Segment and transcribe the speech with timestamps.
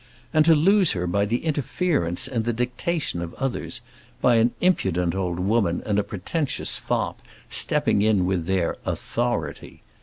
[0.33, 3.81] And to lose her by the interference and the dictation of others,
[4.19, 9.83] by an impudent old woman and a pretentious fop stepping in with their "authority"!